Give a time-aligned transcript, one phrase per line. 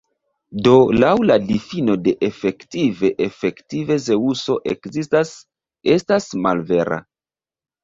[0.67, 5.37] Do laŭ la difino de "efektive", "Efektive Zeŭso ekzistas"
[5.99, 7.03] estas malvera.